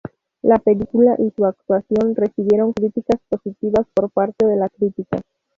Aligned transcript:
La 0.41 0.57
película, 0.57 1.15
y 1.19 1.29
su 1.37 1.45
actuación, 1.45 2.15
recibieron 2.15 2.73
críticas 2.73 3.21
positivas 3.29 3.85
por 3.93 4.09
parte 4.09 4.47
de 4.47 4.55
la 4.55 4.67
crítica. 4.67 5.21